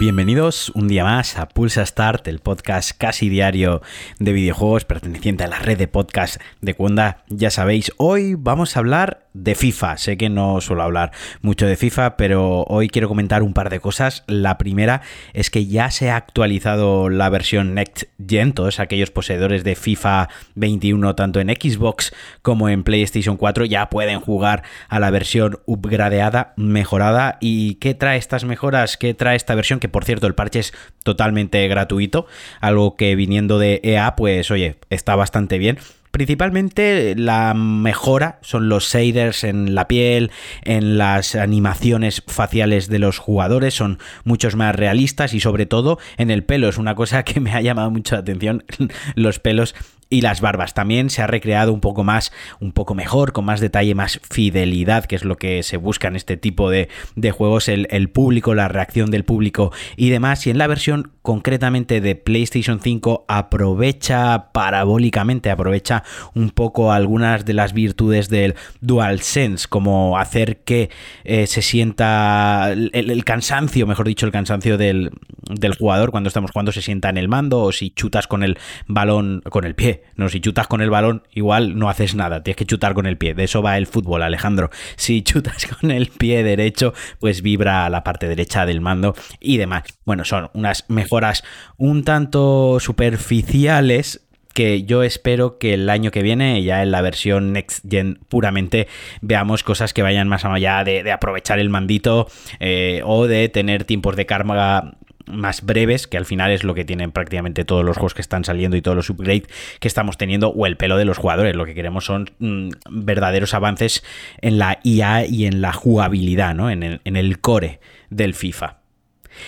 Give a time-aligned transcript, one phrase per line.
[0.00, 3.82] Bienvenidos un día más a Pulsa Start, el podcast casi diario
[4.18, 7.22] de videojuegos perteneciente a la red de podcast de Cuenda.
[7.28, 9.96] Ya sabéis, hoy vamos a hablar de FIFA.
[9.96, 11.12] Sé que no suelo hablar
[11.42, 14.24] mucho de FIFA, pero hoy quiero comentar un par de cosas.
[14.26, 15.02] La primera
[15.32, 20.28] es que ya se ha actualizado la versión Next Gen, todos aquellos poseedores de FIFA
[20.54, 22.12] 21, tanto en Xbox
[22.42, 27.38] como en PlayStation 4, ya pueden jugar a la versión upgradeada, mejorada.
[27.40, 28.96] ¿Y qué trae estas mejoras?
[28.96, 29.80] ¿Qué trae esta versión?
[29.80, 32.26] Que por cierto, el parche es totalmente gratuito,
[32.60, 35.78] algo que viniendo de EA, pues oye, está bastante bien.
[36.10, 40.30] Principalmente la mejora son los shaders en la piel,
[40.62, 46.30] en las animaciones faciales de los jugadores, son muchos más realistas y sobre todo en
[46.30, 46.68] el pelo.
[46.68, 48.64] Es una cosa que me ha llamado mucho la atención.
[49.14, 49.74] Los pelos
[50.10, 50.74] y las barbas.
[50.74, 55.04] También se ha recreado un poco más, un poco mejor, con más detalle, más fidelidad,
[55.06, 56.88] que es lo que se busca en este tipo de,
[57.30, 60.46] juegos, el, el, público, la reacción del público y demás.
[60.46, 66.02] Y en la versión concretamente de PlayStation 5 aprovecha parabólicamente, aprovecha
[66.34, 70.90] un poco algunas de las virtudes del DualSense, como hacer que
[71.22, 76.72] eh, se sienta el, cansancio, mejor dicho, el cansancio del, del jugador cuando estamos jugando
[76.72, 78.58] se sienta en el mando o si chutas con el
[78.88, 82.56] balón, con el pie no, si chutas con el balón, igual no haces nada, tienes
[82.56, 83.34] que chutar con el pie.
[83.34, 84.70] De eso va el fútbol, Alejandro.
[84.96, 89.84] Si chutas con el pie derecho, pues vibra la parte derecha del mando y demás.
[90.04, 91.44] Bueno, son unas mejoras
[91.76, 97.52] un tanto superficiales que yo espero que el año que viene, ya en la versión
[97.52, 98.88] Next Gen puramente,
[99.20, 102.28] veamos cosas que vayan más allá de, aprovechar el mandito
[102.58, 104.96] eh, o de tener tiempos de carga
[105.30, 108.44] más breves, que al final es lo que tienen prácticamente todos los juegos que están
[108.44, 109.48] saliendo y todos los upgrades
[109.80, 111.56] que estamos teniendo, o el pelo de los jugadores.
[111.56, 114.04] Lo que queremos son mm, verdaderos avances
[114.40, 116.70] en la IA y en la jugabilidad, ¿no?
[116.70, 117.80] En el, en el core
[118.10, 118.80] del FIFA.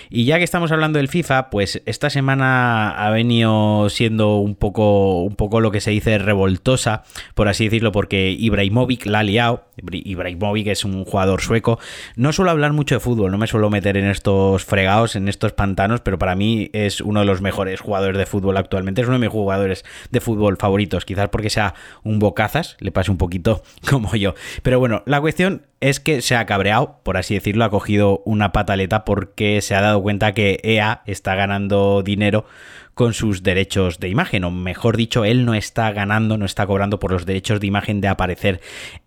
[0.09, 5.21] Y ya que estamos hablando del FIFA, pues esta semana ha venido siendo un poco,
[5.21, 7.03] un poco lo que se dice revoltosa,
[7.35, 9.65] por así decirlo, porque Ibrahimovic la ha liado.
[9.77, 11.79] Ibrahimovic es un jugador sueco.
[12.15, 15.53] No suelo hablar mucho de fútbol, no me suelo meter en estos fregados, en estos
[15.53, 19.01] pantanos, pero para mí es uno de los mejores jugadores de fútbol actualmente.
[19.01, 21.73] Es uno de mis jugadores de fútbol favoritos, quizás porque sea
[22.03, 24.35] un bocazas, le pase un poquito como yo.
[24.61, 28.53] Pero bueno, la cuestión es que se ha cabreado, por así decirlo, ha cogido una
[28.53, 32.45] pataleta porque se ha dado cuenta que EA está ganando dinero
[32.93, 36.99] con sus derechos de imagen, o mejor dicho, él no está ganando, no está cobrando
[36.99, 38.61] por los derechos de imagen de aparecer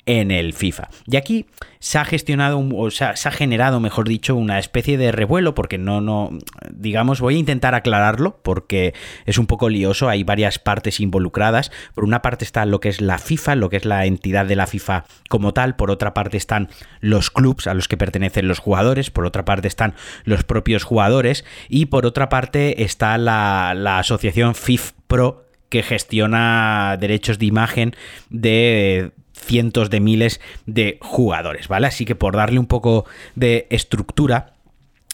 [0.07, 0.89] en el FIFA.
[1.07, 1.47] Y aquí
[1.81, 6.01] se ha gestionado, o se ha generado, mejor dicho, una especie de revuelo, porque no,
[6.01, 6.31] no,
[6.71, 8.95] digamos, voy a intentar aclararlo, porque
[9.27, 11.73] es un poco lioso, hay varias partes involucradas.
[11.95, 14.57] Por una parte está lo que es la FIFA, lo que es la entidad de
[14.57, 16.69] la FIFA como tal, por otra parte están
[17.01, 19.95] los clubs a los que pertenecen los jugadores, por otra parte están
[20.25, 26.97] los propios jugadores, y por otra parte está la, la asociación FIF Pro, que gestiona
[26.99, 27.95] derechos de imagen
[28.31, 31.87] de cientos de miles de jugadores, ¿vale?
[31.87, 33.05] Así que por darle un poco
[33.35, 34.55] de estructura,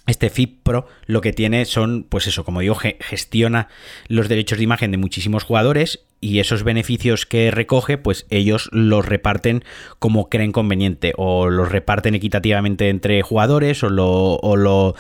[0.06, 3.69] este FIP Pro lo que tiene son, pues eso, como digo, gestiona
[4.09, 9.05] los derechos de imagen de muchísimos jugadores y esos beneficios que recoge, pues ellos los
[9.05, 9.65] reparten
[9.99, 14.94] como creen conveniente, o los reparten equitativamente entre jugadores, o lo, o lo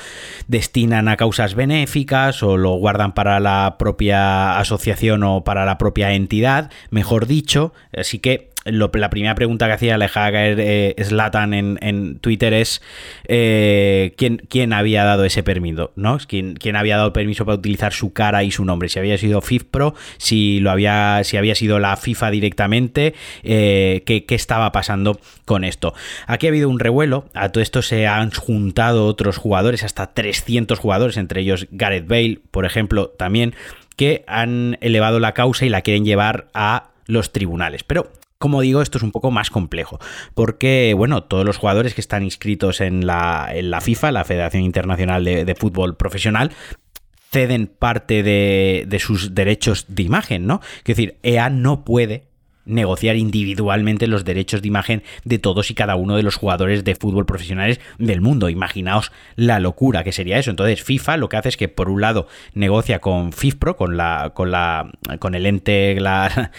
[0.48, 6.12] destinan a causas benéficas, o lo guardan para la propia asociación o para la propia
[6.12, 7.72] entidad, mejor dicho.
[7.96, 12.82] Así que la primera pregunta que hacía Aleja caer eh, Slatan en, Twitter es
[13.26, 16.18] eh, ¿quién, ¿quién, había dado ese permiso, ¿no?
[16.26, 18.88] ¿Quién, ¿Quién, había dado permiso para utilizar su cara y su nombre?
[18.88, 24.24] Si había sido FIFPro, si lo había, si había sido la FIFA directamente, eh, ¿qué,
[24.24, 25.94] ¿qué, estaba pasando con esto?
[26.26, 30.78] Aquí ha habido un revuelo, a todo esto se han juntado otros jugadores, hasta 300
[30.78, 33.54] jugadores, entre ellos Gareth Bale, por ejemplo, también,
[33.96, 37.84] que han elevado la causa y la quieren llevar a los tribunales.
[37.84, 38.10] Pero
[38.42, 40.00] como digo, esto es un poco más complejo,
[40.34, 44.64] porque, bueno, todos los jugadores que están inscritos en la, en la FIFA, la Federación
[44.64, 46.50] Internacional de, Fútbol Profesional,
[47.30, 50.60] ceden parte de, de, sus derechos de imagen, ¿no?
[50.78, 52.31] Es decir, EA no puede
[52.64, 56.94] negociar individualmente los derechos de imagen de todos y cada uno de los jugadores de
[56.94, 58.48] fútbol profesionales del mundo.
[58.48, 60.50] Imaginaos la locura que sería eso.
[60.50, 64.32] Entonces, FIFA lo que hace es que por un lado negocia con FIFPro, con la
[64.34, 66.52] con la con el ente la,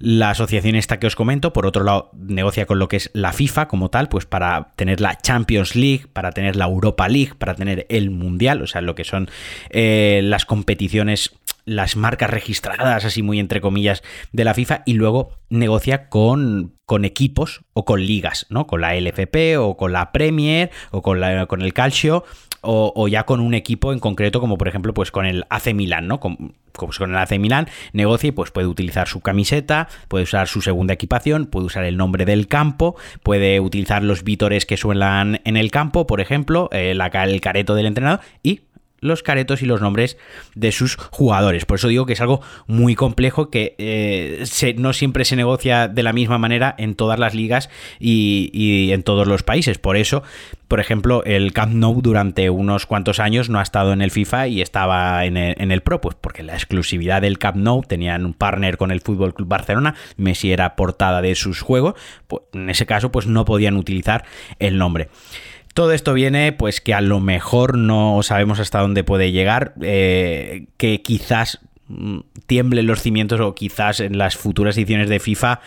[0.30, 3.68] asociación esta que os comento, por otro lado negocia con lo que es la FIFA
[3.68, 7.86] como tal, pues para tener la Champions League, para tener la Europa League, para tener
[7.88, 9.28] el Mundial, o sea, lo que son
[9.70, 11.32] eh, las competiciones
[11.66, 14.02] las marcas registradas, así muy entre comillas,
[14.32, 18.66] de la FIFA y luego negocia con, con equipos o con ligas, ¿no?
[18.66, 22.24] Con la LFP o con la Premier o con, la, con el Calcio
[22.68, 26.08] o, ya con un equipo en concreto, como por ejemplo, pues con el AC Milan,
[26.08, 26.18] ¿no?
[26.18, 30.48] Con, pues con el AC Milan negocia y pues puede utilizar su camiseta, puede usar
[30.48, 35.40] su segunda equipación, puede usar el nombre del campo, puede utilizar los vítores que suenan
[35.44, 38.62] en el campo, por ejemplo, el, el careto del entrenador y
[39.00, 40.16] los caretos y los nombres
[40.54, 41.64] de sus jugadores.
[41.64, 44.44] Por eso digo que es algo muy complejo que eh,
[44.76, 47.68] no siempre se negocia de la misma manera en todas las ligas
[48.00, 49.78] y, en todos los países.
[49.78, 50.22] Por eso,
[50.68, 54.48] por ejemplo, el Camp Nou durante unos cuantos años no ha estado en el FIFA
[54.48, 58.76] y estaba en el, Pro, pues porque la exclusividad del Camp Nou tenían un partner
[58.76, 61.94] con el Fútbol Club Barcelona, Messi era portada de sus juegos,
[62.26, 64.24] pues en ese caso pues no podían utilizar
[64.58, 65.08] el nombre.
[65.76, 70.68] Todo esto viene, pues que a lo mejor no sabemos hasta dónde puede llegar, eh,
[70.78, 75.60] que quizás mm, tiemblen los cimientos o quizás en las futuras ediciones de FIFA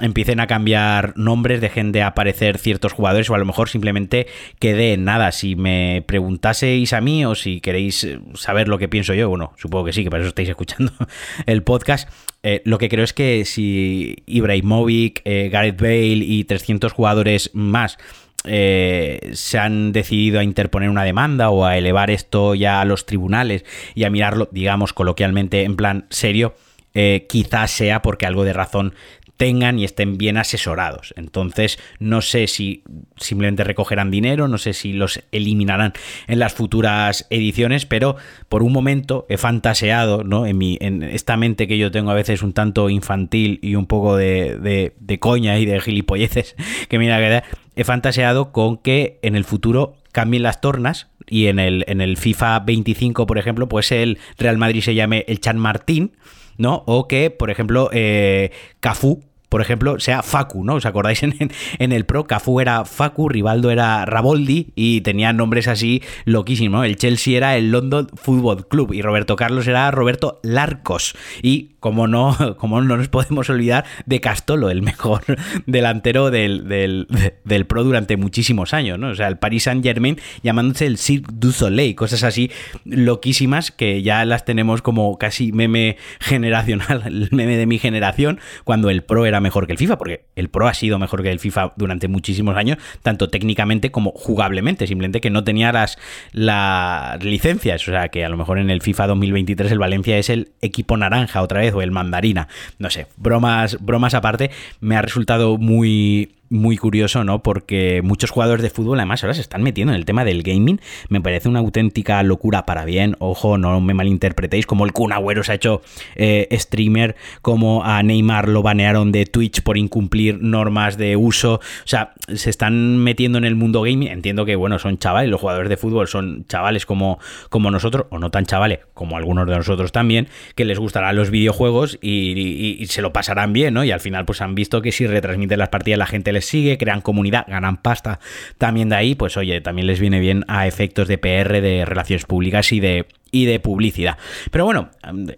[0.00, 4.26] empiecen a cambiar nombres, dejen de aparecer ciertos jugadores o a lo mejor simplemente
[4.58, 5.32] quede en nada.
[5.32, 9.86] Si me preguntaseis a mí o si queréis saber lo que pienso yo, bueno, supongo
[9.86, 10.92] que sí, que para eso estáis escuchando
[11.46, 12.06] el podcast.
[12.42, 17.96] Eh, lo que creo es que si Ibrahimovic, eh, Gareth Bale y 300 jugadores más
[18.44, 23.06] eh, se han decidido a interponer una demanda o a elevar esto ya a los
[23.06, 23.64] tribunales
[23.94, 26.54] y a mirarlo, digamos, coloquialmente en plan serio,
[26.94, 28.94] eh, quizás sea porque algo de razón
[29.36, 31.12] tengan y estén bien asesorados.
[31.16, 32.82] Entonces, no sé si
[33.16, 35.92] simplemente recogerán dinero, no sé si los eliminarán
[36.26, 38.16] en las futuras ediciones, pero
[38.48, 40.46] por un momento he fantaseado, ¿no?
[40.46, 43.86] En, mi, en esta mente que yo tengo a veces un tanto infantil y un
[43.86, 46.54] poco de, de, coña y de gilipolleces,
[46.88, 47.42] que mira que
[47.76, 52.16] he fantaseado con que en el futuro cambien las tornas y en el, en el
[52.16, 56.12] FIFA 25, por ejemplo, pues el Real Madrid se llame el Chan Martín
[56.58, 56.82] ¿no?
[56.86, 59.22] O que, por ejemplo, eh, Cafú
[59.54, 60.74] por ejemplo, sea Facu, ¿no?
[60.74, 62.24] ¿Os acordáis en, en, el Pro?
[62.24, 66.84] Cafú era Facu, Rivaldo era Raboldi y tenían nombres así loquísimos.
[66.84, 71.14] El Chelsea era el London Football Club y Roberto Carlos era Roberto Larcos.
[71.40, 75.22] Y como no, como no nos podemos olvidar de Castolo, el mejor
[75.66, 79.10] delantero del, del, Pro durante muchísimos años, ¿no?
[79.10, 82.50] O sea, el Paris Saint Germain llamándose el Cirque du Soleil, cosas así
[82.86, 88.88] loquísimas que ya las tenemos como casi meme generacional, el meme de mi generación, cuando
[88.88, 91.38] el Pro era mejor que el FIFA, porque el Pro ha sido mejor que el
[91.38, 95.96] FIFA durante muchísimos años, tanto técnicamente como jugablemente, simplemente que no tenía las,
[96.32, 100.30] las licencias, o sea que a lo mejor en el FIFA 2023 el Valencia es
[100.30, 102.48] el equipo naranja otra vez o el mandarina,
[102.78, 104.50] no sé, bromas, bromas aparte,
[104.80, 107.42] me ha resultado muy muy curioso, ¿no?
[107.42, 110.80] Porque muchos jugadores de fútbol además ahora se están metiendo en el tema del gaming.
[111.08, 113.16] Me parece una auténtica locura para bien.
[113.18, 114.64] Ojo, no me malinterpretéis.
[114.66, 115.82] Como el Kun Agüero se ha hecho
[116.14, 121.54] eh, streamer, como a Neymar lo banearon de Twitch por incumplir normas de uso.
[121.54, 124.08] O sea, se están metiendo en el mundo gaming.
[124.08, 127.18] Entiendo que, bueno, son chavales, los jugadores de fútbol son chavales como,
[127.50, 131.30] como nosotros, o no tan chavales como algunos de nosotros también, que les gustarán los
[131.30, 133.82] videojuegos y, y se lo pasarán bien, ¿no?
[133.82, 136.78] Y al final, pues han visto que si retransmiten las partidas la gente les sigue,
[136.78, 138.20] crean comunidad, ganan pasta
[138.58, 142.24] también de ahí, pues oye, también les viene bien a efectos de PR, de relaciones
[142.24, 144.16] públicas y de y de publicidad.
[144.52, 144.90] Pero bueno,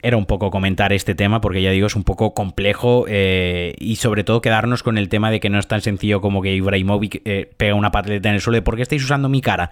[0.02, 3.96] era un poco comentar este tema porque ya digo, es un poco complejo eh, y
[3.96, 7.22] sobre todo quedarnos con el tema de que no es tan sencillo como que Ibrahimovic
[7.24, 9.70] eh, pega una pataleta en el suelo de ¿por qué estáis usando mi cara?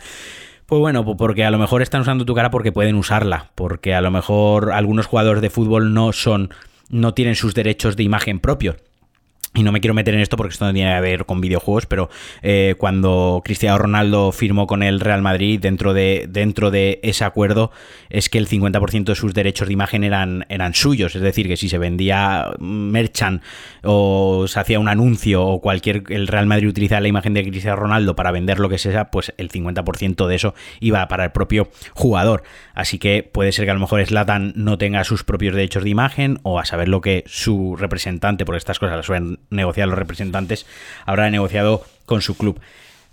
[0.64, 4.00] Pues bueno, porque a lo mejor están usando tu cara porque pueden usarla, porque a
[4.00, 6.48] lo mejor algunos jugadores de fútbol no son,
[6.88, 8.76] no tienen sus derechos de imagen propios
[9.54, 11.86] y no me quiero meter en esto porque esto no tiene que ver con videojuegos,
[11.86, 12.10] pero
[12.42, 17.70] eh, cuando Cristiano Ronaldo firmó con el Real Madrid, dentro de, dentro de ese acuerdo,
[18.10, 21.14] es que el 50% de sus derechos de imagen eran, eran suyos.
[21.14, 23.42] Es decir, que si se vendía merchan
[23.82, 26.02] o se hacía un anuncio o cualquier.
[26.08, 29.32] El Real Madrid utilizaba la imagen de Cristiano Ronaldo para vender lo que sea, pues
[29.36, 32.42] el 50% de eso iba para el propio jugador.
[32.74, 35.90] Así que puede ser que a lo mejor Slatan no tenga sus propios derechos de
[35.90, 39.98] imagen o a saber lo que su representante, por estas cosas las suelen negociar los
[39.98, 40.66] representantes,
[41.06, 42.60] habrá negociado con su club.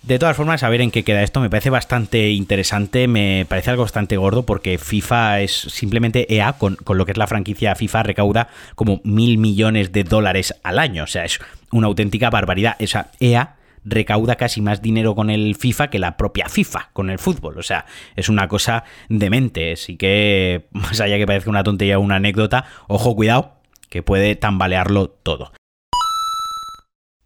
[0.04, 3.70] De todas formas, a ver en qué queda esto, me parece bastante interesante, me parece
[3.70, 7.76] algo bastante gordo porque FIFA es simplemente EA, con, con, lo que es la franquicia
[7.76, 11.40] FIFA, recauda como mil millones de dólares al año, o sea, es
[11.72, 12.78] una auténtica barbaridad.
[12.80, 17.20] Esa EA recauda casi más dinero con el FIFA que la propia FIFA con el
[17.20, 17.86] fútbol, o sea,
[18.16, 22.66] es una cosa demente, así que más allá que parezca una tontería o una anécdota,
[22.88, 23.54] ojo, cuidado,
[23.90, 25.52] que puede tambalearlo todo.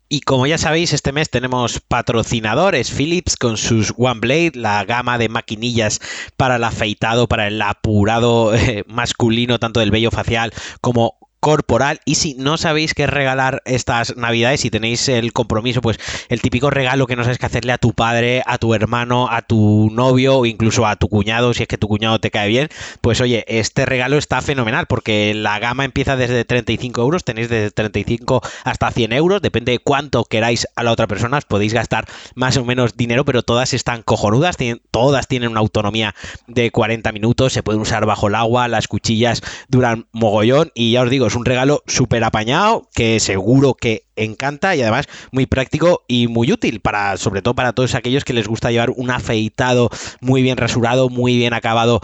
[0.07, 2.91] Y como ya sabéis, este mes tenemos patrocinadores.
[2.91, 6.00] Philips con sus One Blade, la gama de maquinillas
[6.38, 11.99] para el afeitado, para el apurado eh, masculino, tanto del vello facial como corporal.
[12.05, 16.71] Y si no sabéis qué regalar estas navidades, si tenéis el compromiso, pues el típico
[16.71, 20.39] regalo que no sabes qué hacerle a tu padre, a tu hermano, a tu novio
[20.39, 23.45] o incluso a tu cuñado, si es que tu cuñado te cae bien, pues oye,
[23.47, 28.89] este regalo está fenomenal porque la gama empieza desde 35 euros, tenéis desde 35 hasta
[28.89, 32.97] 100 euros, depende de cuánto queráis a la otra persona, podéis gastar más o menos
[32.97, 34.57] dinero, pero todas están cojonudas,
[34.89, 36.15] todas tienen una autonomía
[36.47, 41.03] de 40 minutos, se pueden usar bajo el agua, las cuchillas duran mogollón y ya
[41.03, 46.27] os digo, un regalo súper apañado que seguro que encanta y además muy práctico y
[46.27, 49.89] muy útil para sobre todo para todos aquellos que les gusta llevar un afeitado
[50.21, 52.01] muy bien rasurado, muy bien acabado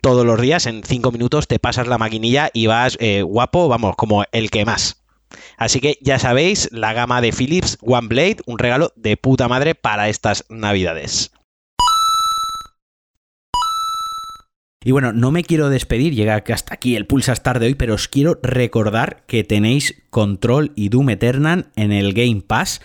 [0.00, 0.66] todos los días.
[0.66, 4.64] En 5 minutos te pasas la maquinilla y vas eh, guapo, vamos, como el que
[4.64, 5.02] más.
[5.56, 9.74] Así que ya sabéis, la gama de Philips One Blade, un regalo de puta madre
[9.74, 11.32] para estas navidades.
[14.88, 17.92] Y bueno, no me quiero despedir, llega hasta aquí el Pulsa Star de hoy, pero
[17.92, 22.80] os quiero recordar que tenéis Control y Doom Eternal en el Game Pass.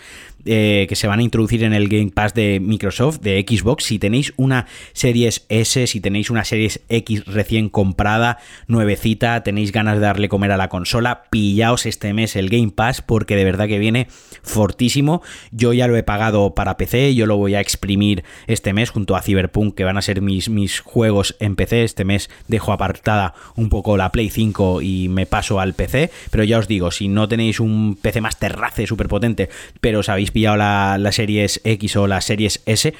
[0.46, 3.84] Eh, que se van a introducir en el Game Pass de Microsoft, de Xbox.
[3.84, 9.94] Si tenéis una Series S, si tenéis una Series X recién comprada, nuevecita, tenéis ganas
[9.94, 13.68] de darle comer a la consola, pillaos este mes el Game Pass porque de verdad
[13.68, 14.06] que viene
[14.42, 15.22] fortísimo.
[15.50, 19.16] Yo ya lo he pagado para PC, yo lo voy a exprimir este mes junto
[19.16, 21.84] a Cyberpunk, que van a ser mis, mis juegos en PC.
[21.84, 26.44] Este mes dejo apartada un poco la Play 5 y me paso al PC, pero
[26.44, 29.48] ya os digo, si no tenéis un PC más terrace súper potente,
[29.80, 32.92] pero os habéis pillado la, la Series X o la Series S,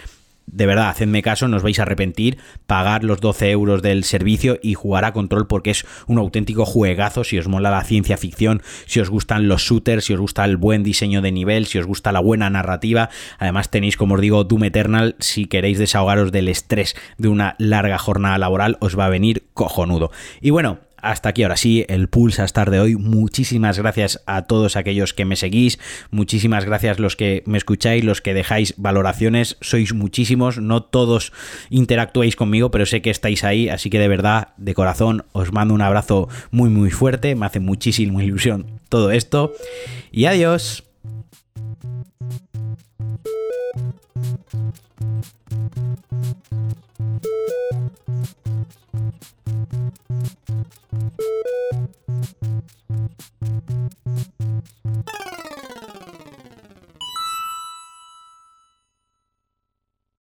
[0.46, 4.58] de verdad, hacedme caso, no os vais a arrepentir, pagar los 12 euros del servicio
[4.62, 8.62] y jugar a control porque es un auténtico juegazo, si os mola la ciencia ficción,
[8.86, 11.86] si os gustan los shooters, si os gusta el buen diseño de nivel, si os
[11.86, 16.48] gusta la buena narrativa, además tenéis, como os digo, Doom Eternal, si queréis desahogaros del
[16.48, 20.12] estrés de una larga jornada laboral, os va a venir cojonudo.
[20.40, 21.42] Y bueno, hasta aquí.
[21.42, 22.96] Ahora sí el Pulsa Star de hoy.
[22.96, 25.78] Muchísimas gracias a todos aquellos que me seguís,
[26.10, 31.32] muchísimas gracias los que me escucháis, los que dejáis valoraciones, sois muchísimos, no todos
[31.70, 35.74] interactuáis conmigo, pero sé que estáis ahí, así que de verdad, de corazón, os mando
[35.74, 39.52] un abrazo muy muy fuerte, me hace muchísima ilusión todo esto.
[40.12, 40.83] Y adiós.